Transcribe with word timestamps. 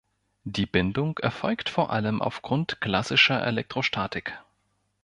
Die 0.45 0.65
Bindung 0.65 1.19
erfolgt 1.19 1.69
vor 1.69 1.91
allem 1.91 2.23
aufgrund 2.23 2.81
klassischer 2.81 3.45
Elektrostatik. 3.45 4.33